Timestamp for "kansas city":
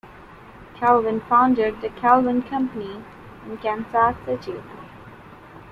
3.59-4.59